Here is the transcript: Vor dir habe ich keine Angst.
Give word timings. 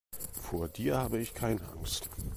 Vor 0.33 0.67
dir 0.67 0.97
habe 0.97 1.19
ich 1.19 1.35
keine 1.35 1.61
Angst. 1.73 2.09